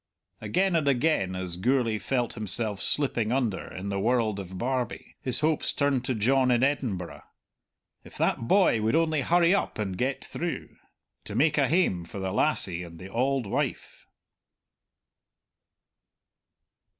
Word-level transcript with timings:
Again 0.39 0.75
and 0.75 0.87
again, 0.87 1.35
as 1.35 1.57
Gourlay 1.57 1.99
felt 1.99 2.33
himself 2.33 2.81
slipping 2.81 3.31
under 3.31 3.71
in 3.71 3.89
the 3.89 3.99
world 3.99 4.39
of 4.39 4.57
Barbie, 4.57 5.15
his 5.21 5.41
hopes 5.41 5.71
turned 5.73 6.03
to 6.05 6.15
John 6.15 6.49
in 6.49 6.63
Edinburgh. 6.63 7.21
If 8.03 8.17
that 8.17 8.47
boy 8.47 8.81
would 8.81 8.95
only 8.95 9.21
hurry 9.21 9.53
up 9.53 9.77
and 9.77 9.95
get 9.95 10.25
through, 10.25 10.75
to 11.25 11.35
make 11.35 11.59
a 11.59 11.67
hame 11.67 12.03
for 12.05 12.17
the 12.19 12.31
lassie 12.33 12.81
and 12.81 12.97
the 12.97 13.09
auld 13.11 13.45
wife! 13.45 14.07